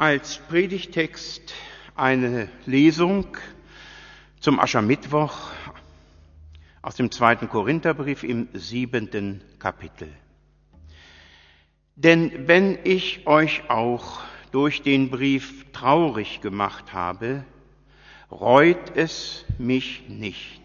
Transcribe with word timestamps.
Als 0.00 0.38
Predigtext 0.38 1.54
eine 1.96 2.48
Lesung 2.66 3.36
zum 4.38 4.60
Aschermittwoch 4.60 5.50
aus 6.82 6.94
dem 6.94 7.10
zweiten 7.10 7.48
Korintherbrief 7.48 8.22
im 8.22 8.48
siebenten 8.52 9.42
Kapitel. 9.58 10.06
Denn 11.96 12.46
wenn 12.46 12.78
ich 12.84 13.26
euch 13.26 13.68
auch 13.70 14.20
durch 14.52 14.82
den 14.82 15.10
Brief 15.10 15.66
traurig 15.72 16.42
gemacht 16.42 16.92
habe, 16.92 17.44
reut 18.30 18.96
es 18.96 19.44
mich 19.58 20.08
nicht. 20.08 20.62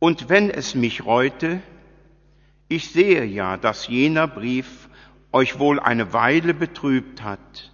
Und 0.00 0.28
wenn 0.28 0.50
es 0.50 0.74
mich 0.74 1.04
reute, 1.04 1.62
ich 2.66 2.90
sehe 2.90 3.24
ja, 3.24 3.56
dass 3.56 3.86
jener 3.86 4.26
Brief 4.26 4.88
euch 5.30 5.60
wohl 5.60 5.78
eine 5.78 6.12
Weile 6.12 6.52
betrübt 6.52 7.22
hat, 7.22 7.70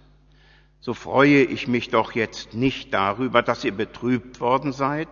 so 0.85 0.93
freue 0.93 1.41
ich 1.41 1.67
mich 1.67 1.89
doch 1.89 2.11
jetzt 2.11 2.53
nicht 2.53 2.93
darüber, 2.93 3.41
dass 3.41 3.63
ihr 3.63 3.71
betrübt 3.71 4.39
worden 4.39 4.71
seid, 4.71 5.07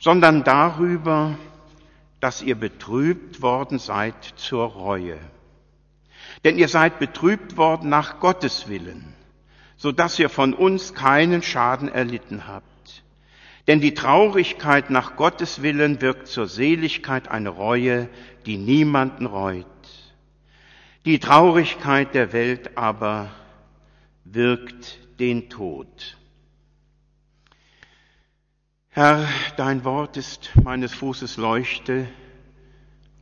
sondern 0.00 0.42
darüber, 0.42 1.38
dass 2.18 2.42
ihr 2.42 2.56
betrübt 2.56 3.42
worden 3.42 3.78
seid 3.78 4.16
zur 4.34 4.64
Reue. 4.64 5.18
Denn 6.42 6.58
ihr 6.58 6.66
seid 6.66 6.98
betrübt 6.98 7.56
worden 7.56 7.90
nach 7.90 8.18
Gottes 8.18 8.66
Willen, 8.66 9.14
so 9.76 9.92
dass 9.92 10.18
ihr 10.18 10.28
von 10.28 10.52
uns 10.52 10.94
keinen 10.94 11.42
Schaden 11.42 11.88
erlitten 11.88 12.48
habt. 12.48 13.04
Denn 13.68 13.80
die 13.80 13.94
Traurigkeit 13.94 14.90
nach 14.90 15.14
Gottes 15.14 15.62
Willen 15.62 16.00
wirkt 16.00 16.26
zur 16.26 16.48
Seligkeit 16.48 17.28
eine 17.28 17.50
Reue, 17.50 18.08
die 18.46 18.56
niemanden 18.56 19.26
reut. 19.26 19.64
Die 21.04 21.20
Traurigkeit 21.20 22.16
der 22.16 22.32
Welt 22.32 22.76
aber 22.76 23.30
wirkt 24.32 24.98
den 25.18 25.48
Tod. 25.48 26.16
Herr, 28.88 29.28
dein 29.56 29.84
Wort 29.84 30.16
ist 30.16 30.50
meines 30.62 30.94
Fußes 30.94 31.36
Leuchte 31.36 32.08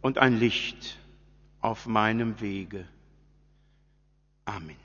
und 0.03 0.19
ein 0.19 0.39
Licht 0.39 0.99
auf 1.61 1.87
meinem 1.87 2.41
Wege. 2.41 2.87
Amen. 4.45 4.77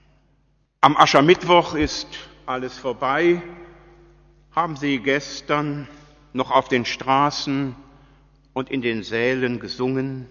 Am 0.82 0.98
Aschermittwoch 0.98 1.76
ist 1.76 2.08
alles 2.46 2.78
vorbei. 2.78 3.42
Haben 4.52 4.78
Sie 4.78 5.00
gestern 5.00 5.88
noch 6.34 6.52
auf 6.52 6.70
den 6.70 6.86
Straßen 6.86 7.76
und 8.54 8.70
in 8.70 8.82
den 8.82 9.04
Sälen 9.04 9.60
gesungen? 9.60 10.28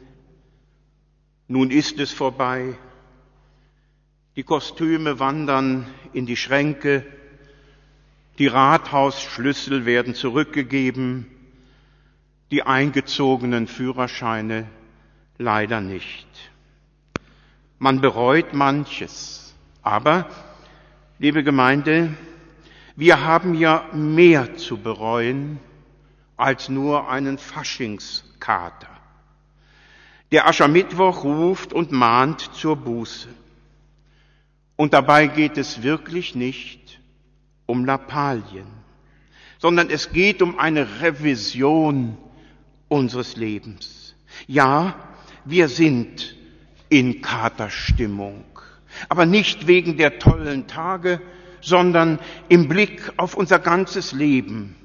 Nun 1.46 1.70
ist 1.70 1.98
es 2.00 2.12
vorbei. 2.12 2.76
Die 4.38 4.44
Kostüme 4.44 5.18
wandern 5.18 5.84
in 6.12 6.24
die 6.24 6.36
Schränke, 6.36 7.04
die 8.38 8.46
Rathausschlüssel 8.46 9.84
werden 9.84 10.14
zurückgegeben, 10.14 11.26
die 12.52 12.62
eingezogenen 12.62 13.66
Führerscheine 13.66 14.68
leider 15.38 15.80
nicht. 15.80 16.28
Man 17.80 18.00
bereut 18.00 18.54
manches, 18.54 19.56
aber, 19.82 20.28
liebe 21.18 21.42
Gemeinde, 21.42 22.14
wir 22.94 23.24
haben 23.24 23.54
ja 23.54 23.88
mehr 23.92 24.54
zu 24.54 24.76
bereuen 24.76 25.58
als 26.36 26.68
nur 26.68 27.10
einen 27.10 27.38
Faschingskater. 27.38 29.00
Der 30.30 30.46
Aschermittwoch 30.46 31.24
ruft 31.24 31.72
und 31.72 31.90
mahnt 31.90 32.54
zur 32.54 32.76
Buße. 32.76 33.30
Und 34.78 34.94
dabei 34.94 35.26
geht 35.26 35.58
es 35.58 35.82
wirklich 35.82 36.36
nicht 36.36 37.00
um 37.66 37.84
Lappalien, 37.84 38.68
sondern 39.58 39.90
es 39.90 40.12
geht 40.12 40.40
um 40.40 40.56
eine 40.56 41.02
Revision 41.02 42.16
unseres 42.86 43.34
Lebens. 43.34 44.14
Ja, 44.46 44.94
wir 45.44 45.68
sind 45.68 46.36
in 46.90 47.22
Katerstimmung, 47.22 48.44
aber 49.08 49.26
nicht 49.26 49.66
wegen 49.66 49.96
der 49.96 50.20
tollen 50.20 50.68
Tage, 50.68 51.20
sondern 51.60 52.20
im 52.48 52.68
Blick 52.68 53.12
auf 53.16 53.34
unser 53.34 53.58
ganzes 53.58 54.12
Leben, 54.12 54.76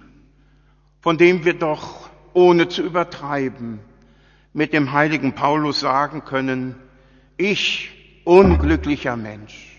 von 1.02 1.20
dem 1.20 1.46
wir 1.46 1.54
doch, 1.54 2.10
ohne 2.34 2.68
zu 2.68 2.82
übertreiben, 2.82 3.78
mit 4.54 4.74
dem 4.74 4.92
heiligen 4.92 5.36
Paulus 5.36 5.82
sagen 5.82 6.26
können, 6.26 6.78
ich, 7.38 7.92
unglücklicher 8.24 9.16
Mensch, 9.16 9.73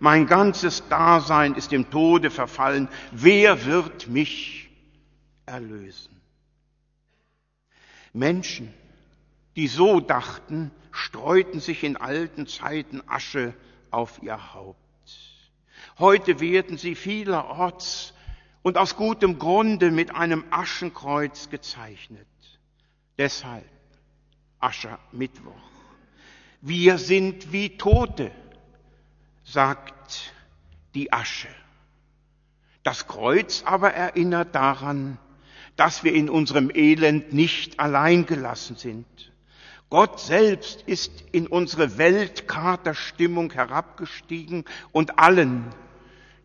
mein 0.00 0.26
ganzes 0.26 0.88
Dasein 0.88 1.54
ist 1.54 1.72
dem 1.72 1.90
Tode 1.90 2.30
verfallen. 2.30 2.88
Wer 3.12 3.64
wird 3.64 4.08
mich 4.08 4.70
erlösen? 5.46 6.20
Menschen, 8.12 8.72
die 9.56 9.68
so 9.68 10.00
dachten, 10.00 10.70
streuten 10.90 11.60
sich 11.60 11.82
in 11.84 11.96
alten 11.96 12.46
Zeiten 12.46 13.02
Asche 13.06 13.54
auf 13.90 14.22
ihr 14.22 14.54
Haupt. 14.54 14.78
Heute 15.98 16.40
werden 16.40 16.76
sie 16.76 16.94
vielerorts 16.94 18.14
und 18.62 18.78
aus 18.78 18.96
gutem 18.96 19.38
Grunde 19.38 19.90
mit 19.90 20.14
einem 20.14 20.44
Aschenkreuz 20.50 21.50
gezeichnet. 21.50 22.26
Deshalb 23.18 23.64
Aschermittwoch. 24.58 25.52
Wir 26.60 26.98
sind 26.98 27.52
wie 27.52 27.76
Tote 27.76 28.32
sagt 29.44 30.32
die 30.94 31.12
Asche. 31.12 31.48
Das 32.82 33.06
Kreuz 33.06 33.62
aber 33.64 33.92
erinnert 33.92 34.54
daran, 34.54 35.18
dass 35.76 36.04
wir 36.04 36.12
in 36.12 36.28
unserem 36.28 36.70
Elend 36.74 37.32
nicht 37.32 37.80
allein 37.80 38.26
gelassen 38.26 38.76
sind. 38.76 39.06
Gott 39.90 40.20
selbst 40.20 40.82
ist 40.82 41.24
in 41.32 41.46
unsere 41.46 41.98
Weltkaterstimmung 41.98 43.52
herabgestiegen 43.52 44.64
und 44.92 45.18
allen, 45.18 45.72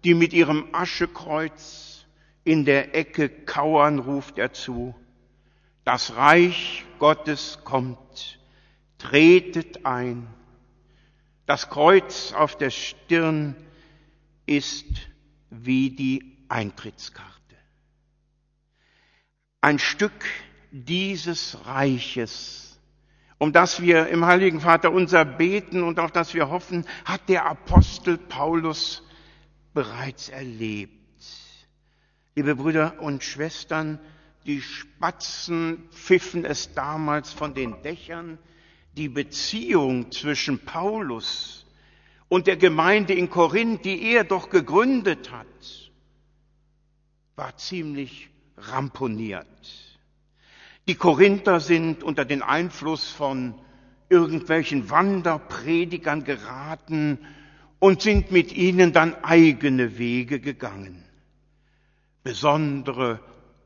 die 0.03 0.13
mit 0.13 0.33
ihrem 0.33 0.67
Aschekreuz 0.71 2.05
in 2.43 2.65
der 2.65 2.95
Ecke 2.95 3.29
kauern, 3.29 3.99
ruft 3.99 4.37
er 4.37 4.53
zu, 4.53 4.95
das 5.83 6.15
Reich 6.15 6.85
Gottes 6.99 7.59
kommt, 7.63 8.39
tretet 8.97 9.85
ein 9.85 10.27
das 11.49 11.67
Kreuz 11.67 12.31
auf 12.33 12.57
der 12.59 12.69
Stirn 12.69 13.55
ist 14.45 14.85
wie 15.49 15.89
die 15.89 16.37
Eintrittskarte. 16.47 17.33
Ein 19.59 19.79
Stück 19.79 20.13
dieses 20.69 21.65
Reiches, 21.65 22.79
um 23.39 23.51
das 23.51 23.81
wir 23.81 24.09
im 24.09 24.27
Heiligen 24.27 24.61
Vater 24.61 24.91
unser 24.91 25.25
beten 25.25 25.81
und 25.81 25.97
auf 25.97 26.11
das 26.11 26.35
wir 26.35 26.51
hoffen, 26.51 26.85
hat 27.03 27.27
der 27.29 27.47
Apostel 27.47 28.19
Paulus 28.19 29.01
bereits 29.73 30.29
erlebt. 30.29 30.93
Liebe 32.35 32.57
Brüder 32.57 33.01
und 33.01 33.23
Schwestern, 33.23 33.97
die 34.45 34.61
Spatzen 34.61 35.89
pfiffen 35.89 36.45
es 36.45 36.75
damals 36.75 37.33
von 37.33 37.55
den 37.55 37.81
Dächern, 37.81 38.37
die 38.97 39.09
Beziehung 39.09 40.11
zwischen 40.11 40.59
Paulus 40.59 41.65
und 42.27 42.47
der 42.47 42.57
Gemeinde 42.57 43.13
in 43.13 43.29
Korinth, 43.29 43.85
die 43.85 44.13
er 44.13 44.23
doch 44.23 44.49
gegründet 44.49 45.31
hat, 45.31 45.91
war 47.35 47.55
ziemlich 47.57 48.29
ramponiert. 48.57 49.47
Die 50.87 50.95
Korinther 50.95 51.59
sind 51.59 52.03
unter 52.03 52.25
den 52.25 52.41
Einfluss 52.41 53.09
von 53.09 53.55
irgendwelchen 54.09 54.89
Wanderpredigern 54.89 56.23
geraten 56.23 57.19
und 57.79 58.01
sind 58.01 58.31
mit 58.31 58.51
ihnen 58.51 58.91
dann 58.91 59.15
eigene 59.23 59.97
Wege 59.97 60.39
gegangen. 60.39 61.03
Besondere 62.23 63.19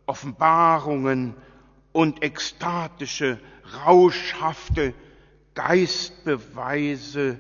Offenbarungen 0.06 1.34
und 1.92 2.24
ekstatische, 2.24 3.40
rauschhafte 3.86 4.94
Geistbeweise 5.54 7.40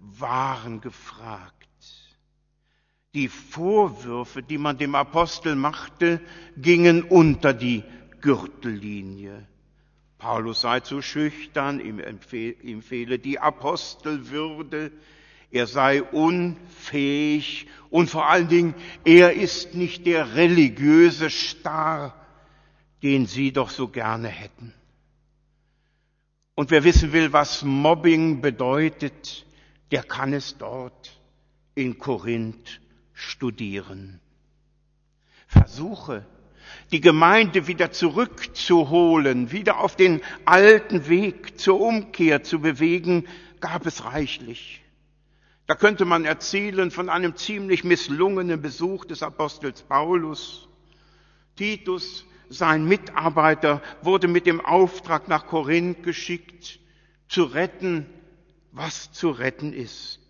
waren 0.00 0.80
gefragt. 0.80 1.54
Die 3.14 3.28
Vorwürfe, 3.28 4.42
die 4.42 4.58
man 4.58 4.78
dem 4.78 4.94
Apostel 4.94 5.54
machte, 5.54 6.20
gingen 6.56 7.02
unter 7.02 7.52
die 7.54 7.82
Gürtellinie. 8.20 9.46
Paulus 10.18 10.60
sei 10.62 10.80
zu 10.80 11.00
schüchtern, 11.00 11.80
ihm, 11.80 12.02
ihm 12.62 12.82
fehle 12.82 13.18
die 13.18 13.38
Apostelwürde, 13.38 14.92
er 15.50 15.66
sei 15.66 16.02
unfähig 16.02 17.68
und 17.88 18.10
vor 18.10 18.28
allen 18.28 18.48
Dingen, 18.48 18.74
er 19.04 19.32
ist 19.32 19.74
nicht 19.74 20.06
der 20.06 20.34
religiöse 20.34 21.30
Star, 21.30 22.14
den 23.02 23.26
sie 23.26 23.52
doch 23.52 23.70
so 23.70 23.88
gerne 23.88 24.28
hätten. 24.28 24.74
Und 26.58 26.72
wer 26.72 26.82
wissen 26.82 27.12
will, 27.12 27.32
was 27.32 27.62
Mobbing 27.62 28.40
bedeutet, 28.40 29.46
der 29.92 30.02
kann 30.02 30.32
es 30.32 30.58
dort 30.58 31.16
in 31.76 31.98
Korinth 32.00 32.80
studieren. 33.12 34.18
Versuche, 35.46 36.26
die 36.90 37.00
Gemeinde 37.00 37.68
wieder 37.68 37.92
zurückzuholen, 37.92 39.52
wieder 39.52 39.78
auf 39.78 39.94
den 39.94 40.20
alten 40.46 41.08
Weg 41.08 41.60
zur 41.60 41.80
Umkehr 41.80 42.42
zu 42.42 42.58
bewegen, 42.58 43.28
gab 43.60 43.86
es 43.86 44.04
reichlich. 44.04 44.82
Da 45.68 45.76
könnte 45.76 46.06
man 46.06 46.24
erzählen 46.24 46.90
von 46.90 47.08
einem 47.08 47.36
ziemlich 47.36 47.84
misslungenen 47.84 48.60
Besuch 48.60 49.04
des 49.04 49.22
Apostels 49.22 49.82
Paulus. 49.82 50.68
Titus, 51.54 52.26
sein 52.48 52.84
Mitarbeiter, 52.84 53.82
wurde 54.02 54.28
mit 54.28 54.46
dem 54.46 54.60
Auftrag 54.60 55.28
nach 55.28 55.46
Korinth 55.46 56.02
geschickt, 56.02 56.80
zu 57.28 57.44
retten, 57.44 58.06
was 58.72 59.12
zu 59.12 59.30
retten 59.30 59.72
ist. 59.72 60.20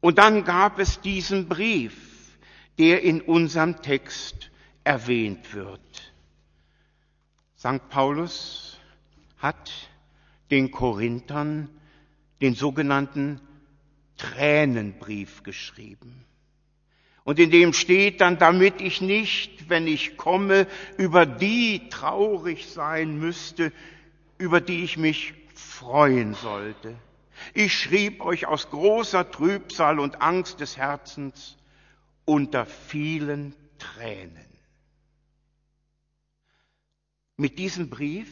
Und 0.00 0.18
dann 0.18 0.44
gab 0.44 0.78
es 0.78 1.00
diesen 1.00 1.48
Brief, 1.48 2.36
der 2.78 3.02
in 3.02 3.20
unserem 3.20 3.80
Text 3.80 4.50
erwähnt 4.82 5.54
wird. 5.54 6.12
St. 7.56 7.88
Paulus 7.88 8.78
hat 9.38 9.72
den 10.50 10.70
Korinthern 10.70 11.70
den 12.42 12.54
sogenannten 12.54 13.40
Tränenbrief 14.18 15.42
geschrieben. 15.42 16.26
Und 17.24 17.38
in 17.38 17.50
dem 17.50 17.72
steht 17.72 18.20
dann, 18.20 18.38
damit 18.38 18.82
ich 18.82 19.00
nicht, 19.00 19.70
wenn 19.70 19.86
ich 19.86 20.18
komme, 20.18 20.66
über 20.98 21.24
die 21.24 21.88
traurig 21.88 22.66
sein 22.66 23.18
müsste, 23.18 23.72
über 24.36 24.60
die 24.60 24.84
ich 24.84 24.98
mich 24.98 25.32
freuen 25.54 26.34
sollte. 26.34 26.94
Ich 27.54 27.74
schrieb 27.74 28.20
euch 28.20 28.46
aus 28.46 28.68
großer 28.70 29.30
Trübsal 29.30 29.98
und 29.98 30.20
Angst 30.20 30.60
des 30.60 30.76
Herzens 30.76 31.56
unter 32.26 32.66
vielen 32.66 33.54
Tränen. 33.78 34.44
Mit 37.36 37.58
diesem 37.58 37.90
Brief 37.90 38.30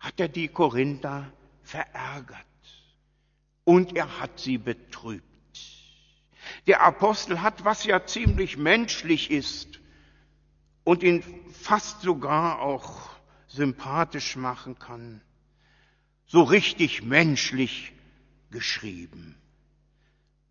hat 0.00 0.18
er 0.18 0.28
die 0.28 0.48
Korinther 0.48 1.32
verärgert 1.62 2.38
und 3.64 3.94
er 3.94 4.18
hat 4.18 4.40
sie 4.40 4.58
betrübt. 4.58 5.31
Der 6.66 6.82
Apostel 6.82 7.42
hat, 7.42 7.64
was 7.64 7.84
ja 7.84 8.04
ziemlich 8.04 8.56
menschlich 8.56 9.30
ist 9.30 9.80
und 10.84 11.02
ihn 11.02 11.22
fast 11.52 12.02
sogar 12.02 12.60
auch 12.60 13.10
sympathisch 13.46 14.36
machen 14.36 14.78
kann, 14.78 15.20
so 16.26 16.42
richtig 16.42 17.02
menschlich 17.02 17.92
geschrieben. 18.50 19.36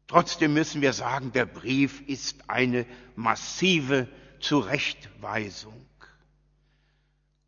Trotzdem 0.08 0.54
müssen 0.54 0.82
wir 0.82 0.94
sagen, 0.94 1.32
der 1.32 1.46
Brief 1.46 2.02
ist 2.08 2.50
eine 2.50 2.86
massive 3.16 4.08
Zurechtweisung. 4.40 5.86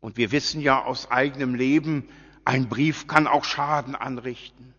Und 0.00 0.16
wir 0.16 0.32
wissen 0.32 0.60
ja 0.60 0.82
aus 0.82 1.10
eigenem 1.10 1.54
Leben, 1.54 2.08
ein 2.44 2.68
Brief 2.68 3.06
kann 3.06 3.26
auch 3.26 3.44
Schaden 3.44 3.94
anrichten. 3.94 4.73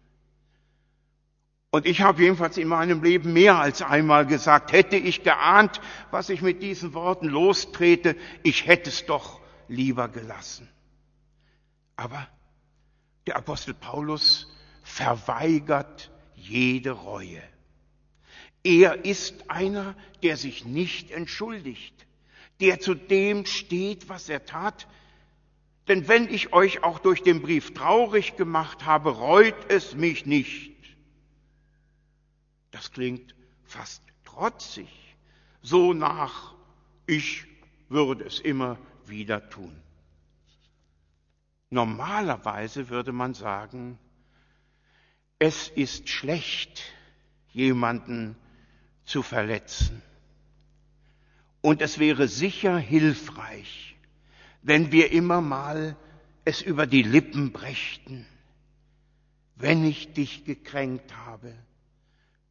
Und 1.76 1.86
ich 1.86 2.00
habe 2.00 2.22
jedenfalls 2.24 2.56
in 2.56 2.70
meinem 2.70 3.04
Leben 3.04 3.34
mehr 3.34 3.60
als 3.60 3.82
einmal 3.82 4.26
gesagt, 4.26 4.72
hätte 4.72 4.96
ich 4.96 5.24
geahnt, 5.24 5.82
was 6.10 6.30
ich 6.30 6.42
mit 6.42 6.64
diesen 6.64 6.94
Worten 6.94 7.28
lostrete, 7.28 8.16
ich 8.44 8.66
hätte 8.66 8.90
es 8.90 9.06
doch 9.06 9.42
lieber 9.68 10.08
gelassen. 10.08 10.70
Aber 11.98 12.30
der 13.28 13.36
Apostel 13.36 13.74
Paulus 13.74 14.48
verweigert 14.84 16.12
jede 16.34 16.92
Reue. 16.92 17.44
Er 18.64 19.04
ist 19.04 19.52
einer, 19.52 19.98
der 20.24 20.38
sich 20.38 20.64
nicht 20.64 21.12
entschuldigt, 21.12 22.08
der 22.62 22.80
zu 22.80 22.96
dem 22.96 23.46
steht, 23.46 24.08
was 24.08 24.30
er 24.30 24.46
tat, 24.46 24.88
denn 25.90 26.08
wenn 26.08 26.34
ich 26.34 26.54
euch 26.54 26.84
auch 26.86 27.00
durch 27.00 27.22
den 27.22 27.42
Brief 27.42 27.74
traurig 27.74 28.38
gemacht 28.38 28.86
habe, 28.86 29.10
reut 29.10 29.56
es 29.68 29.94
mich 29.94 30.26
nicht. 30.26 30.75
Das 32.76 32.92
klingt 32.92 33.34
fast 33.64 34.04
trotzig, 34.26 34.90
so 35.62 35.94
nach, 35.94 36.54
ich 37.08 37.46
würde 37.88 38.26
es 38.26 38.42
immer 38.42 38.78
wieder 39.06 39.50
tun. 39.50 39.82
Normalerweise 41.70 42.90
würde 42.90 43.14
man 43.14 43.34
sagen, 43.34 43.98
es 45.40 45.70
ist 45.70 46.10
schlecht, 46.10 46.84
jemanden 47.54 48.36
zu 49.06 49.24
verletzen. 49.24 50.02
Und 51.62 51.82
es 51.82 51.98
wäre 51.98 52.28
sicher 52.28 52.78
hilfreich, 52.78 53.96
wenn 54.64 54.92
wir 54.92 55.14
immer 55.14 55.40
mal 55.40 55.96
es 56.44 56.62
über 56.62 56.88
die 56.88 57.04
Lippen 57.04 57.54
brächten. 57.54 58.26
Wenn 59.56 59.86
ich 59.86 60.12
dich 60.12 60.44
gekränkt 60.44 61.16
habe, 61.16 61.56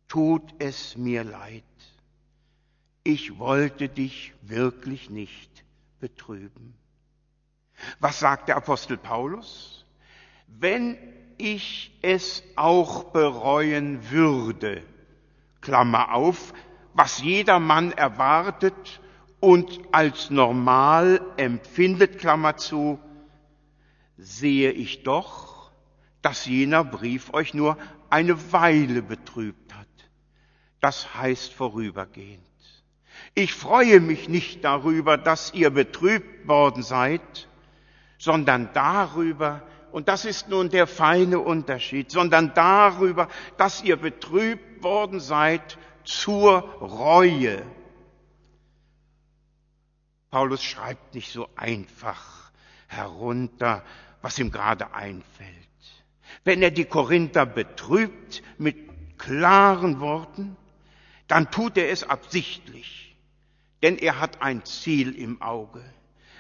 tut 0.09 0.55
es 0.59 0.97
mir 0.97 1.25
leid. 1.25 1.65
Ich 3.03 3.39
wollte 3.39 3.89
dich 3.89 4.33
wirklich 4.43 5.11
nicht 5.11 5.65
betrüben. 6.01 6.75
Was 8.01 8.21
sagt 8.21 8.49
der 8.49 8.57
Apostel 8.57 8.97
Paulus? 8.97 9.85
Wenn 10.47 10.97
ich 11.39 11.99
es 12.03 12.43
auch 12.57 13.05
bereuen 13.05 14.11
würde, 14.11 14.83
Klammer 15.61 16.15
auf, 16.15 16.53
was 16.95 17.21
jeder 17.23 17.59
Mann 17.59 17.93
erwartet 17.93 19.01
und 19.41 19.81
als 19.93 20.31
normal 20.31 21.21
empfindet, 21.37 22.19
Klammer 22.19 22.57
zu, 22.57 22.99
sehe 24.17 24.71
ich 24.71 25.03
doch, 25.03 25.73
dass 26.23 26.47
jener 26.47 26.85
Brief 26.85 27.35
euch 27.35 27.53
nur 27.53 27.77
eine 28.11 28.53
Weile 28.53 29.03
betrübt 29.03 29.75
hat. 29.75 29.89
Das 30.85 31.15
heißt 31.15 31.55
vorübergehend. 31.55 32.45
Ich 33.35 33.55
freue 33.55 34.01
mich 34.01 34.29
nicht 34.29 34.65
darüber, 34.65 35.17
dass 35.17 35.55
ihr 35.55 35.71
betrübt 35.71 36.47
worden 36.47 36.83
seid, 36.83 37.49
sondern 38.19 38.69
darüber, 38.75 39.63
und 39.93 40.09
das 40.09 40.27
ist 40.27 40.51
nun 40.51 40.69
der 40.69 40.87
feine 40.87 41.39
Unterschied, 41.39 42.11
sondern 42.11 42.53
darüber, 42.53 43.29
dass 43.57 43.83
ihr 43.83 43.97
betrübt 43.97 44.83
worden 44.83 45.21
seid 45.21 45.79
zur 46.05 46.61
Reue 46.81 47.65
Paulus 50.35 50.65
schreibt 50.65 51.15
nicht 51.15 51.31
so 51.31 51.49
einfach 51.55 52.51
herunter, 52.89 53.85
was 54.21 54.37
ihm 54.41 54.51
gerade 54.51 54.93
einfällt. 54.93 55.49
Wenn 56.43 56.61
er 56.61 56.73
die 56.73 56.87
Korinther 56.87 57.47
betrübt 57.47 58.43
mit 58.59 58.77
klaren 59.17 60.01
Worten, 60.01 60.57
dann 61.29 61.51
tut 61.51 61.77
er 61.77 61.91
es 61.91 62.05
absichtlich, 62.05 63.17
denn 63.83 63.99
er 63.99 64.21
hat 64.21 64.43
ein 64.43 64.65
Ziel 64.65 65.15
im 65.17 65.41
Auge. 65.41 65.85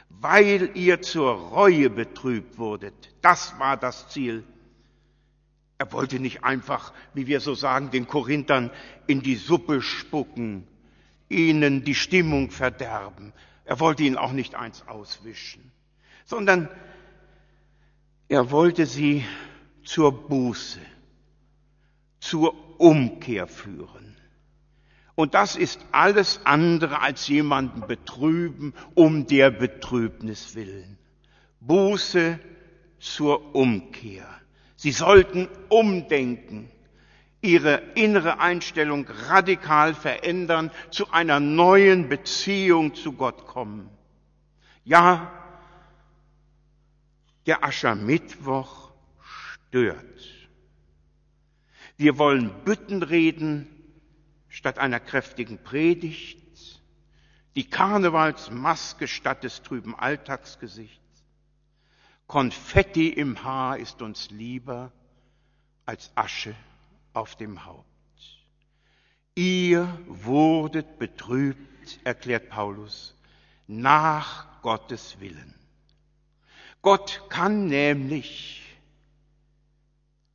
Weil 0.09 0.71
ihr 0.75 1.03
zur 1.03 1.33
Reue 1.33 1.91
betrübt 1.91 2.59
wurdet, 2.59 2.95
das 3.21 3.59
war 3.59 3.77
das 3.77 4.09
Ziel. 4.09 4.45
Er 5.79 5.93
wollte 5.93 6.21
nicht 6.21 6.45
einfach, 6.45 6.93
wie 7.15 7.27
wir 7.27 7.41
so 7.41 7.55
sagen, 7.55 7.91
den 7.91 8.07
Korinthern 8.07 8.71
in 9.07 9.23
die 9.23 9.35
Suppe 9.35 9.83
spucken, 9.83 10.67
ihnen 11.29 11.85
die 11.85 11.97
Stimmung 11.97 12.51
verderben, 12.51 13.33
er 13.65 13.81
wollte 13.81 14.03
ihnen 14.03 14.19
auch 14.19 14.33
nicht 14.33 14.55
eins 14.55 14.87
auswischen, 14.87 15.73
sondern 16.27 16.69
er 18.29 18.51
wollte 18.51 18.87
sie 18.87 19.25
zur 19.85 20.29
Buße, 20.29 20.81
zur 22.21 22.55
Umkehr 22.81 23.47
führen. 23.47 24.14
Und 25.15 25.35
das 25.35 25.55
ist 25.57 25.81
alles 25.93 26.41
andere 26.45 27.01
als 27.01 27.29
jemanden 27.29 27.87
betrüben 27.87 28.75
um 28.95 29.27
der 29.27 29.51
Betrübnis 29.51 30.55
willen. 30.55 30.99
Buße 31.61 32.39
zur 32.99 33.55
Umkehr. 33.55 34.27
Sie 34.77 34.91
sollten 34.91 35.49
umdenken 35.69 36.71
ihre 37.45 37.83
innere 37.95 38.41
Einstellung 38.41 39.07
radikal 39.29 39.95
verändern, 39.95 40.71
zu 40.91 41.13
einer 41.13 41.41
neuen 41.41 42.09
Beziehung 42.09 42.95
zu 42.95 43.13
Gott 43.13 43.47
kommen. 43.47 43.91
Ja, 44.83 45.31
der 47.47 47.63
Aschermittwoch 47.63 48.93
stört. 49.21 50.49
Wir 51.97 52.19
wollen 52.19 52.51
Bütten 52.65 53.03
reden 53.03 53.74
statt 54.55 54.79
einer 54.79 55.01
kräftigen 55.01 55.59
Predigt, 55.59 56.81
die 57.57 57.69
Karnevalsmaske 57.69 59.09
statt 59.09 59.43
des 59.43 59.63
trüben 59.63 59.97
Alltagsgesichts. 59.97 61.25
Konfetti 62.29 63.09
im 63.09 63.43
Haar 63.43 63.79
ist 63.79 64.01
uns 64.01 64.31
lieber 64.31 64.93
als 65.87 66.13
Asche 66.15 66.55
auf 67.15 67.35
dem 67.35 67.65
Haupt. 67.65 67.85
ihr 69.35 69.99
wurdet 70.07 71.01
betrübt, 71.01 71.99
erklärt 72.05 72.49
Paulus, 72.49 73.17
nach 73.67 74.63
Gottes 74.63 75.19
Willen. 75.19 75.55
Gott 76.81 77.23
kann 77.29 77.67
nämlich 77.67 78.63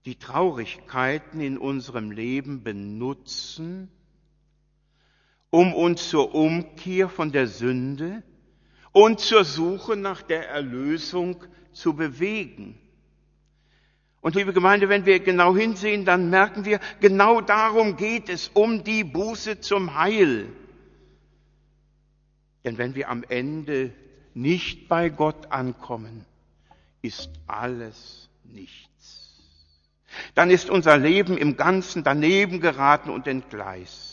die 0.03 0.17
Traurigkeiten 0.17 1.39
in 1.39 1.57
unserem 1.57 2.11
Leben 2.11 2.63
benutzen, 2.63 3.89
um 5.49 5.73
uns 5.73 6.09
zur 6.09 6.33
Umkehr 6.35 7.09
von 7.09 7.31
der 7.31 7.47
Sünde 7.47 8.23
und 8.91 9.19
zur 9.19 9.43
Suche 9.43 9.95
nach 9.95 10.21
der 10.21 10.49
Erlösung 10.49 11.43
zu 11.71 11.93
bewegen. 11.93 12.77
Und 14.21 14.35
liebe 14.35 14.53
Gemeinde, 14.53 14.89
wenn 14.89 15.05
wir 15.05 15.19
genau 15.21 15.55
hinsehen, 15.55 16.03
dann 16.03 16.29
merken 16.29 16.65
wir, 16.65 16.79
genau 16.99 17.39
darum 17.39 17.95
geht 17.95 18.29
es, 18.29 18.49
um 18.53 18.83
die 18.83 19.03
Buße 19.03 19.61
zum 19.61 19.97
Heil. 19.97 20.49
Denn 22.65 22.77
wenn 22.77 22.95
wir 22.95 23.09
am 23.09 23.23
Ende 23.23 23.93
nicht 24.33 24.89
bei 24.89 25.09
Gott 25.09 25.51
ankommen, 25.51 26.25
ist 27.01 27.29
alles 27.47 28.29
nichts. 28.43 29.39
Dann 30.35 30.49
ist 30.49 30.69
unser 30.69 30.97
Leben 30.97 31.37
im 31.37 31.55
Ganzen 31.55 32.03
daneben 32.03 32.59
geraten 32.59 33.09
und 33.09 33.25
entgleist. 33.25 34.08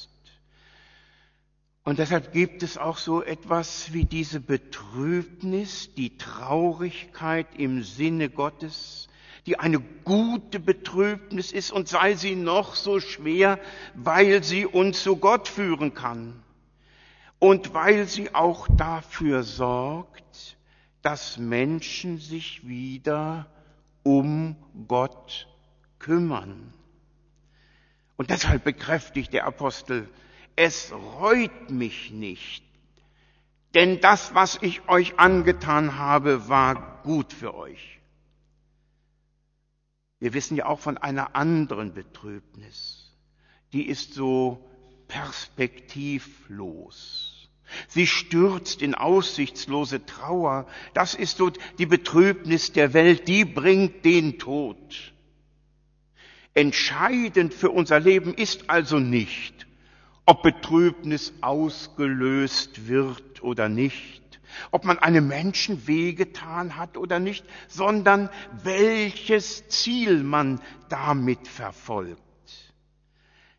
Und 1.86 2.00
deshalb 2.00 2.32
gibt 2.32 2.64
es 2.64 2.78
auch 2.78 2.98
so 2.98 3.22
etwas 3.22 3.92
wie 3.92 4.04
diese 4.04 4.40
Betrübnis, 4.40 5.94
die 5.94 6.18
Traurigkeit 6.18 7.46
im 7.56 7.84
Sinne 7.84 8.28
Gottes, 8.28 9.06
die 9.46 9.60
eine 9.60 9.78
gute 10.02 10.58
Betrübnis 10.58 11.52
ist 11.52 11.70
und 11.70 11.86
sei 11.86 12.14
sie 12.14 12.34
noch 12.34 12.74
so 12.74 12.98
schwer, 12.98 13.60
weil 13.94 14.42
sie 14.42 14.66
uns 14.66 15.04
zu 15.04 15.14
Gott 15.14 15.46
führen 15.46 15.94
kann 15.94 16.42
und 17.38 17.72
weil 17.72 18.08
sie 18.08 18.34
auch 18.34 18.66
dafür 18.76 19.44
sorgt, 19.44 20.56
dass 21.02 21.38
Menschen 21.38 22.18
sich 22.18 22.66
wieder 22.66 23.46
um 24.02 24.56
Gott 24.88 25.46
kümmern. 26.00 26.74
Und 28.16 28.30
deshalb 28.30 28.64
bekräftigt 28.64 29.32
der 29.32 29.46
Apostel, 29.46 30.08
es 30.56 30.92
reut 30.92 31.70
mich 31.70 32.10
nicht, 32.10 32.64
denn 33.75 34.00
das, 34.00 34.34
was 34.34 34.58
ich 34.62 34.88
euch 34.88 35.18
angetan 35.18 35.98
habe, 35.98 36.48
war 36.48 37.02
gut 37.02 37.34
für 37.34 37.54
euch. 37.54 38.00
Wir 40.18 40.32
wissen 40.32 40.56
ja 40.56 40.64
auch 40.66 40.80
von 40.80 40.96
einer 40.96 41.36
anderen 41.36 41.92
Betrübnis. 41.92 43.14
Die 43.75 43.86
ist 43.86 44.14
so 44.14 44.66
perspektivlos. 45.08 47.50
Sie 47.88 48.06
stürzt 48.06 48.80
in 48.80 48.94
aussichtslose 48.94 50.06
Trauer. 50.06 50.66
Das 50.94 51.14
ist 51.14 51.36
so 51.36 51.50
die 51.78 51.86
Betrübnis 51.86 52.72
der 52.72 52.94
Welt, 52.94 53.28
die 53.28 53.44
bringt 53.44 54.04
den 54.04 54.38
Tod. 54.38 55.12
Entscheidend 56.54 57.52
für 57.52 57.70
unser 57.70 58.00
Leben 58.00 58.32
ist 58.32 58.70
also 58.70 58.98
nicht, 58.98 59.65
ob 60.26 60.42
Betrübnis 60.42 61.33
ausgelöst 61.40 62.88
wird 62.88 63.42
oder 63.42 63.68
nicht, 63.68 64.40
ob 64.73 64.85
man 64.85 64.99
einem 64.99 65.28
Menschen 65.28 65.87
wehgetan 65.87 66.76
hat 66.76 66.97
oder 66.97 67.21
nicht, 67.21 67.45
sondern 67.68 68.28
welches 68.64 69.68
Ziel 69.68 70.25
man 70.25 70.61
damit 70.88 71.47
verfolgt. 71.47 72.21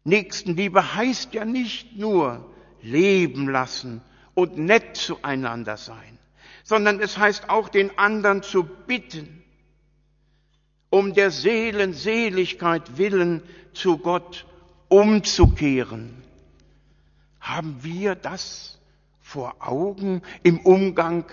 Nächstenliebe 0.03 0.95
heißt 0.95 1.33
ja 1.33 1.45
nicht 1.45 1.97
nur 1.97 2.53
leben 2.81 3.49
lassen 3.49 4.01
und 4.33 4.57
nett 4.57 4.97
zueinander 4.97 5.77
sein, 5.77 6.19
sondern 6.63 6.99
es 6.99 7.17
heißt 7.17 7.49
auch 7.49 7.69
den 7.69 7.97
anderen 7.97 8.43
zu 8.43 8.63
bitten, 8.63 9.43
um 10.89 11.13
der 11.13 11.31
Seelenseligkeit 11.31 12.97
willen 12.97 13.41
zu 13.73 13.97
Gott 13.97 14.45
umzukehren. 14.87 16.23
Haben 17.47 17.81
wir 17.81 18.15
das 18.15 18.77
vor 19.21 19.55
Augen 19.59 20.21
im 20.43 20.59
Umgang 20.59 21.23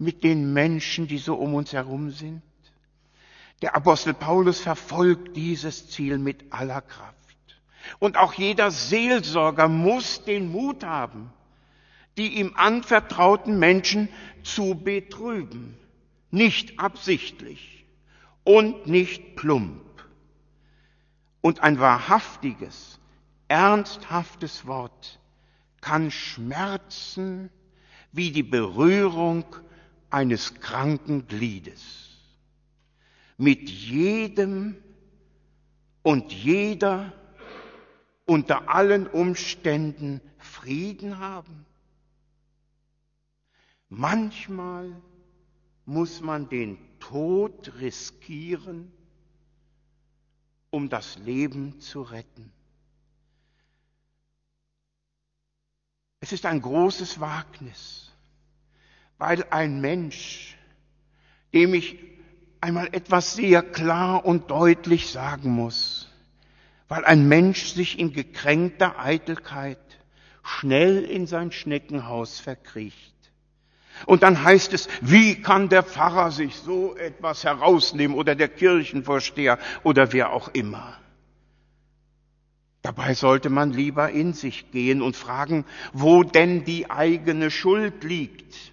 mit 0.00 0.24
den 0.24 0.52
Menschen, 0.52 1.06
die 1.06 1.18
so 1.18 1.36
um 1.36 1.54
uns 1.54 1.72
herum 1.72 2.10
sind? 2.10 2.42
Der 3.62 3.76
Apostel 3.76 4.12
Paulus 4.12 4.58
verfolgt 4.58 5.36
dieses 5.36 5.88
Ziel 5.88 6.18
mit 6.18 6.52
aller 6.52 6.80
Kraft. 6.80 7.14
Und 8.00 8.16
auch 8.16 8.32
jeder 8.32 8.72
Seelsorger 8.72 9.68
muss 9.68 10.24
den 10.24 10.50
Mut 10.50 10.82
haben, 10.82 11.32
die 12.18 12.40
ihm 12.40 12.54
anvertrauten 12.56 13.56
Menschen 13.56 14.08
zu 14.42 14.74
betrüben. 14.74 15.78
Nicht 16.32 16.80
absichtlich 16.80 17.86
und 18.42 18.88
nicht 18.88 19.36
plump. 19.36 19.84
Und 21.40 21.60
ein 21.60 21.78
wahrhaftiges, 21.78 22.98
ernsthaftes 23.46 24.66
Wort 24.66 25.19
kann 25.90 26.12
schmerzen 26.12 27.50
wie 28.12 28.30
die 28.30 28.44
Berührung 28.44 29.44
eines 30.08 30.54
kranken 30.60 31.26
Gliedes. 31.26 32.10
Mit 33.36 33.68
jedem 33.68 34.76
und 36.04 36.32
jeder 36.32 37.12
unter 38.24 38.72
allen 38.72 39.08
Umständen 39.08 40.20
Frieden 40.38 41.18
haben. 41.18 41.66
Manchmal 43.88 44.94
muss 45.86 46.20
man 46.20 46.48
den 46.48 46.78
Tod 47.00 47.72
riskieren, 47.80 48.92
um 50.70 50.88
das 50.88 51.18
Leben 51.18 51.80
zu 51.80 52.02
retten. 52.02 52.52
Es 56.20 56.32
ist 56.32 56.44
ein 56.44 56.60
großes 56.60 57.18
Wagnis, 57.20 58.12
weil 59.16 59.44
ein 59.50 59.80
Mensch, 59.80 60.56
dem 61.54 61.72
ich 61.72 61.98
einmal 62.60 62.88
etwas 62.92 63.34
sehr 63.34 63.62
klar 63.62 64.26
und 64.26 64.50
deutlich 64.50 65.10
sagen 65.10 65.50
muss, 65.50 66.08
weil 66.88 67.06
ein 67.06 67.26
Mensch 67.26 67.72
sich 67.72 67.98
in 67.98 68.12
gekränkter 68.12 68.98
Eitelkeit 68.98 69.78
schnell 70.42 71.04
in 71.04 71.26
sein 71.26 71.52
Schneckenhaus 71.52 72.38
verkriecht. 72.38 73.14
Und 74.04 74.22
dann 74.22 74.44
heißt 74.44 74.74
es, 74.74 74.88
wie 75.00 75.40
kann 75.40 75.70
der 75.70 75.82
Pfarrer 75.82 76.32
sich 76.32 76.56
so 76.56 76.96
etwas 76.96 77.44
herausnehmen 77.44 78.16
oder 78.16 78.34
der 78.34 78.48
Kirchenvorsteher 78.48 79.58
oder 79.84 80.12
wer 80.12 80.32
auch 80.32 80.48
immer. 80.48 80.98
Dabei 82.82 83.14
sollte 83.14 83.50
man 83.50 83.72
lieber 83.72 84.10
in 84.10 84.32
sich 84.32 84.70
gehen 84.70 85.02
und 85.02 85.16
fragen, 85.16 85.66
wo 85.92 86.22
denn 86.22 86.64
die 86.64 86.90
eigene 86.90 87.50
Schuld 87.50 88.04
liegt. 88.04 88.72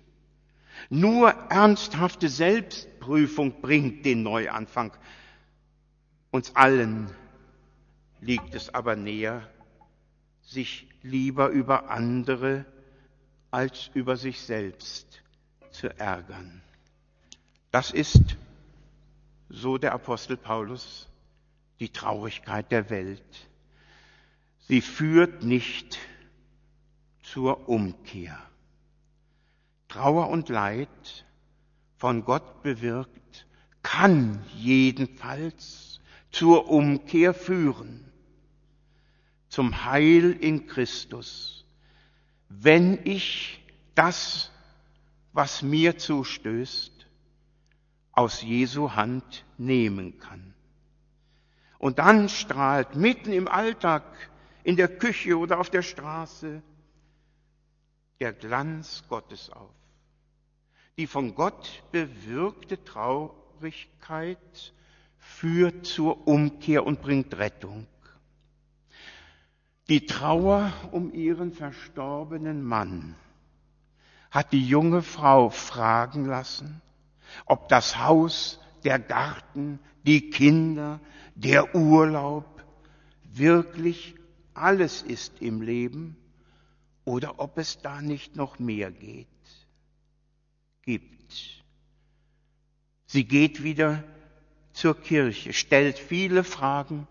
Nur 0.89 1.29
ernsthafte 1.29 2.29
Selbstprüfung 2.29 3.61
bringt 3.61 4.05
den 4.05 4.23
Neuanfang. 4.23 4.93
Uns 6.31 6.55
allen 6.55 7.09
liegt 8.21 8.55
es 8.55 8.73
aber 8.73 8.95
näher, 8.95 9.49
sich 10.41 10.87
lieber 11.01 11.49
über 11.49 11.89
andere 11.89 12.65
als 13.51 13.89
über 13.93 14.15
sich 14.15 14.39
selbst 14.41 15.21
zu 15.71 15.87
ärgern. 15.99 16.61
Das 17.71 17.91
ist, 17.91 18.37
so 19.49 19.77
der 19.77 19.93
Apostel 19.93 20.37
Paulus, 20.37 21.07
die 21.79 21.89
Traurigkeit 21.89 22.71
der 22.71 22.89
Welt. 22.89 23.49
Sie 24.67 24.81
führt 24.81 25.43
nicht 25.43 25.97
zur 27.23 27.69
Umkehr. 27.69 28.37
Trauer 29.87 30.27
und 30.27 30.49
Leid 30.49 31.25
von 31.95 32.25
Gott 32.25 32.63
bewirkt, 32.63 33.47
kann 33.81 34.43
jedenfalls 34.57 36.01
zur 36.31 36.69
Umkehr 36.69 37.33
führen, 37.33 38.11
zum 39.47 39.85
Heil 39.85 40.31
in 40.31 40.67
Christus, 40.67 41.65
wenn 42.49 42.99
ich 43.05 43.63
das, 43.95 44.51
was 45.31 45.61
mir 45.61 45.97
zustößt, 45.97 47.07
aus 48.11 48.41
Jesu 48.41 48.91
Hand 48.91 49.45
nehmen 49.57 50.19
kann. 50.19 50.53
Und 51.77 51.99
dann 51.99 52.27
strahlt 52.27 52.95
mitten 52.95 53.31
im 53.31 53.47
Alltag 53.47 54.03
in 54.67 54.75
der 54.75 54.89
Küche 54.89 55.37
oder 55.37 55.61
auf 55.61 55.69
der 55.69 55.81
Straße 55.81 56.61
der 58.19 58.33
Glanz 58.33 59.05
Gottes 59.07 59.49
auf. 59.49 59.71
Die 60.97 61.07
von 61.07 61.35
Gott 61.35 61.83
bewirkte 61.93 62.83
Traurigkeit 62.83 64.73
führt 65.17 65.85
zur 65.85 66.27
Umkehr 66.27 66.85
und 66.85 67.01
bringt 67.01 67.37
Rettung. 67.37 67.87
Die 69.87 70.05
Trauer 70.05 70.73
um 70.91 71.13
ihren 71.13 71.53
verstorbenen 71.53 72.61
Mann 72.61 73.15
hat 74.31 74.51
die 74.51 74.67
junge 74.67 75.01
Frau 75.01 75.49
fragen 75.49 76.25
lassen, 76.25 76.81
ob 77.45 77.69
das 77.69 77.99
Haus, 77.99 78.59
der 78.83 78.99
Garten, 78.99 79.79
die 80.03 80.29
Kinder, 80.29 80.99
der 81.35 81.73
Urlaub 81.73 82.65
wirklich 83.23 84.17
alles 84.57 85.01
ist 85.01 85.41
im 85.41 85.61
Leben 85.61 86.17
oder 87.05 87.39
ob 87.39 87.57
es 87.57 87.79
da 87.81 88.01
nicht 88.01 88.35
noch 88.35 88.59
mehr 88.59 88.91
geht, 88.91 89.27
gibt. 90.81 91.63
Sie 93.05 93.25
geht 93.25 93.63
wieder 93.63 94.03
zur 94.73 94.99
Kirche, 94.99 95.53
stellt 95.53 95.97
viele 95.97 96.43
Fragen 96.43 97.07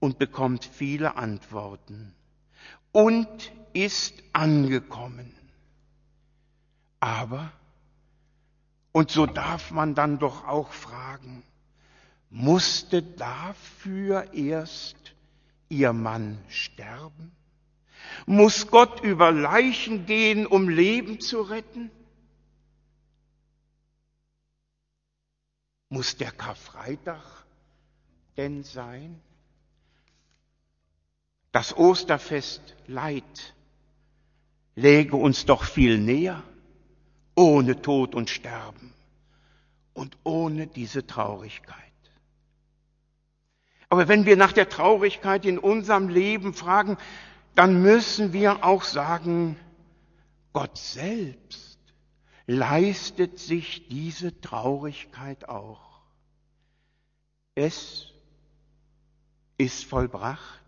und 0.00 0.18
bekommt 0.18 0.64
viele 0.64 1.16
Antworten 1.16 2.12
und 2.90 3.52
ist 3.72 4.22
angekommen. 4.32 5.32
Aber, 7.00 7.52
und 8.92 9.10
so 9.10 9.26
darf 9.26 9.70
man 9.70 9.94
dann 9.94 10.18
doch 10.18 10.46
auch 10.46 10.72
fragen, 10.72 11.42
musste 12.30 13.02
dafür 13.02 14.32
erst 14.34 15.11
ihr 15.72 15.92
Mann 15.92 16.38
sterben? 16.48 17.32
Muss 18.26 18.68
Gott 18.68 19.02
über 19.02 19.32
Leichen 19.32 20.06
gehen, 20.06 20.46
um 20.46 20.68
Leben 20.68 21.20
zu 21.20 21.40
retten? 21.40 21.90
Muss 25.88 26.16
der 26.16 26.30
Karfreitag 26.30 27.24
denn 28.36 28.62
sein? 28.64 29.20
Das 31.52 31.76
Osterfest 31.76 32.76
Leid 32.86 33.54
läge 34.74 35.16
uns 35.16 35.44
doch 35.44 35.64
viel 35.64 35.98
näher, 35.98 36.42
ohne 37.34 37.80
Tod 37.80 38.14
und 38.14 38.30
Sterben 38.30 38.92
und 39.94 40.16
ohne 40.24 40.66
diese 40.66 41.06
Traurigkeit. 41.06 41.91
Aber 43.92 44.08
wenn 44.08 44.24
wir 44.24 44.38
nach 44.38 44.54
der 44.54 44.70
Traurigkeit 44.70 45.44
in 45.44 45.58
unserem 45.58 46.08
Leben 46.08 46.54
fragen, 46.54 46.96
dann 47.54 47.82
müssen 47.82 48.32
wir 48.32 48.64
auch 48.64 48.84
sagen, 48.84 49.58
Gott 50.54 50.78
selbst 50.78 51.78
leistet 52.46 53.38
sich 53.38 53.88
diese 53.88 54.40
Traurigkeit 54.40 55.46
auch. 55.46 56.00
Es 57.54 58.06
ist 59.58 59.84
vollbracht 59.84 60.62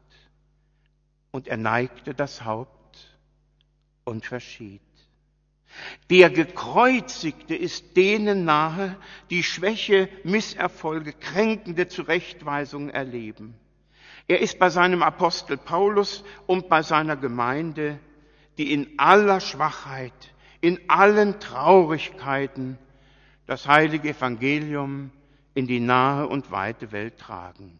und 1.30 1.48
er 1.48 1.56
neigte 1.56 2.12
das 2.12 2.44
Haupt 2.44 3.16
und 4.04 4.26
verschied. 4.26 4.82
Der 6.10 6.30
Gekreuzigte 6.30 7.54
ist 7.54 7.96
denen 7.96 8.44
nahe, 8.44 8.96
die 9.30 9.42
Schwäche, 9.42 10.08
Misserfolge, 10.22 11.12
kränkende 11.12 11.88
Zurechtweisungen 11.88 12.90
erleben. 12.90 13.54
Er 14.26 14.40
ist 14.40 14.58
bei 14.58 14.70
seinem 14.70 15.02
Apostel 15.02 15.56
Paulus 15.56 16.24
und 16.46 16.68
bei 16.68 16.82
seiner 16.82 17.16
Gemeinde, 17.16 17.98
die 18.58 18.72
in 18.72 18.98
aller 18.98 19.40
Schwachheit, 19.40 20.34
in 20.60 20.78
allen 20.88 21.40
Traurigkeiten 21.40 22.78
das 23.46 23.68
heilige 23.68 24.10
Evangelium 24.10 25.10
in 25.52 25.66
die 25.66 25.80
nahe 25.80 26.26
und 26.26 26.50
weite 26.50 26.92
Welt 26.92 27.18
tragen. 27.18 27.78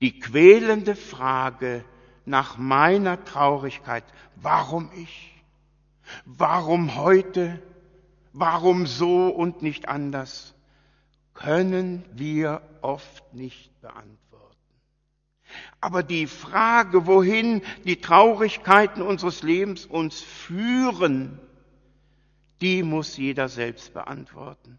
Die 0.00 0.18
quälende 0.18 0.96
Frage 0.96 1.84
nach 2.24 2.56
meiner 2.56 3.22
Traurigkeit, 3.24 4.04
warum 4.36 4.90
ich? 4.96 5.39
Warum 6.24 6.96
heute? 6.96 7.62
Warum 8.32 8.86
so 8.86 9.28
und 9.28 9.62
nicht 9.62 9.88
anders? 9.88 10.54
können 11.40 12.04
wir 12.12 12.60
oft 12.82 13.32
nicht 13.32 13.80
beantworten. 13.80 14.18
Aber 15.80 16.02
die 16.02 16.26
Frage, 16.26 17.06
wohin 17.06 17.62
die 17.84 18.00
Traurigkeiten 18.00 19.02
unseres 19.02 19.42
Lebens 19.42 19.86
uns 19.86 20.20
führen, 20.20 21.38
die 22.60 22.82
muss 22.82 23.16
jeder 23.16 23.48
selbst 23.48 23.94
beantworten. 23.94 24.78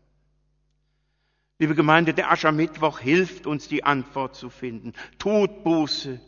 Liebe 1.57 1.73
Gemeinde, 1.73 2.13
der 2.13 2.31
Aschermittwoch 2.31 2.99
hilft 2.99 3.47
uns, 3.47 3.67
die 3.67 3.83
Antwort 3.83 4.35
zu 4.35 4.49
finden. 4.49 4.93
Tut 5.17 5.63
Buße, 5.63 6.19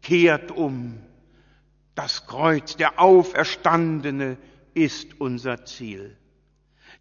kehrt 0.00 0.50
um. 0.50 0.98
Das 1.94 2.26
Kreuz, 2.26 2.76
der 2.76 2.98
Auferstandene 2.98 4.38
ist 4.74 5.20
unser 5.20 5.64
Ziel. 5.64 6.16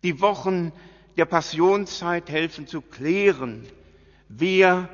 Die 0.04 0.22
Wochen 0.22 0.72
der 1.18 1.26
Passionszeit 1.26 2.30
helfen 2.30 2.68
zu 2.68 2.82
klären, 2.82 3.68
wer 4.30 4.90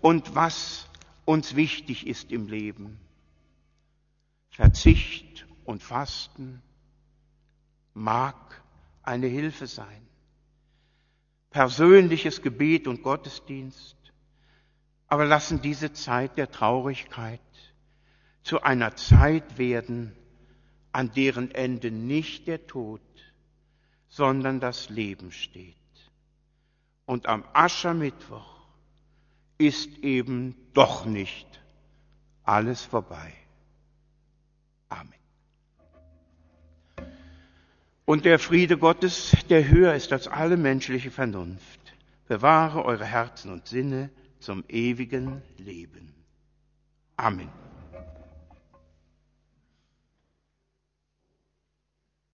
und 0.00 0.34
was 0.34 0.88
uns 1.24 1.56
wichtig 1.56 2.06
ist 2.06 2.30
im 2.32 2.48
Leben. 2.48 2.98
Verzicht 4.50 5.46
und 5.64 5.82
Fasten 5.82 6.62
mag 7.94 8.62
eine 9.02 9.26
Hilfe 9.26 9.66
sein 9.66 10.08
persönliches 11.50 12.42
Gebet 12.42 12.86
und 12.86 13.02
Gottesdienst, 13.02 13.96
aber 15.06 15.24
lassen 15.24 15.60
diese 15.62 15.92
Zeit 15.92 16.36
der 16.36 16.50
Traurigkeit 16.50 17.40
zu 18.42 18.62
einer 18.62 18.94
Zeit 18.96 19.58
werden, 19.58 20.14
an 20.92 21.12
deren 21.12 21.50
Ende 21.50 21.90
nicht 21.90 22.46
der 22.46 22.66
Tod, 22.66 23.00
sondern 24.08 24.60
das 24.60 24.88
Leben 24.88 25.32
steht. 25.32 25.74
Und 27.06 27.26
am 27.26 27.44
Aschermittwoch 27.52 28.66
ist 29.58 29.98
eben 29.98 30.54
doch 30.72 31.04
nicht 31.04 31.46
alles 32.44 32.84
vorbei. 32.84 33.32
Amen. 34.88 35.12
Und 38.04 38.24
der 38.24 38.38
Friede 38.38 38.78
Gottes, 38.78 39.32
der 39.50 39.68
höher 39.68 39.94
ist 39.94 40.12
als 40.12 40.28
alle 40.28 40.56
menschliche 40.56 41.10
Vernunft, 41.10 41.80
bewahre 42.26 42.84
eure 42.84 43.04
Herzen 43.04 43.52
und 43.52 43.66
Sinne 43.66 44.10
zum 44.40 44.64
ewigen 44.68 45.42
Leben. 45.58 46.14
Amen. 47.16 47.67